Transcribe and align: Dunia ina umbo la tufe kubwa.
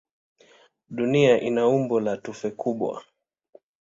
Dunia 0.89 1.41
ina 1.41 1.67
umbo 1.67 1.95
la 1.99 2.13
tufe 2.23 2.49
kubwa. 2.59 3.03